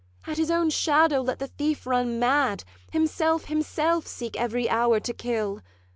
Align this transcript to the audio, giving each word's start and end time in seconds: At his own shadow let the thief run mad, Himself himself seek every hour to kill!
At 0.25 0.37
his 0.37 0.49
own 0.49 0.71
shadow 0.71 1.21
let 1.21 1.37
the 1.37 1.45
thief 1.45 1.85
run 1.85 2.17
mad, 2.17 2.63
Himself 2.91 3.45
himself 3.45 4.07
seek 4.07 4.35
every 4.35 4.67
hour 4.67 4.99
to 4.99 5.13
kill! 5.13 5.61